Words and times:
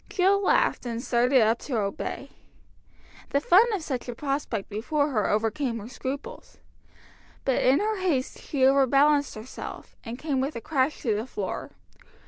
Jill 0.09 0.41
laughed, 0.43 0.83
and 0.87 0.99
started 0.99 1.41
up 1.43 1.59
to 1.59 1.77
obey. 1.77 2.31
The 3.29 3.39
fun 3.39 3.71
of 3.71 3.83
such 3.83 4.09
a 4.09 4.15
prospect 4.15 4.67
before 4.67 5.09
her 5.11 5.29
overcame 5.29 5.77
her 5.77 5.87
scruples. 5.87 6.57
But 7.45 7.61
in 7.63 7.79
her 7.79 7.99
haste 7.99 8.39
she 8.39 8.65
overbalanced 8.65 9.35
herself, 9.35 9.95
and 10.03 10.17
came 10.17 10.41
with 10.41 10.55
a 10.55 10.59
crash 10.59 11.01
to 11.03 11.13
the 11.13 11.27
floor. 11.27 11.69